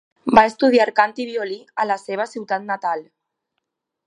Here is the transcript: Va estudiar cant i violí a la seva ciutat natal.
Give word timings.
Va 0.37 0.43
estudiar 0.51 0.87
cant 0.99 1.13
i 1.25 1.29
violí 1.33 1.59
a 1.83 1.87
la 1.93 2.01
seva 2.07 2.29
ciutat 2.35 2.69
natal. 2.75 3.09